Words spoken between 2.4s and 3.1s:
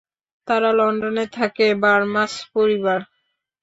পরিবার।